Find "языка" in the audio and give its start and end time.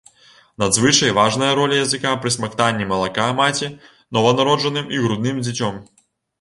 1.83-2.15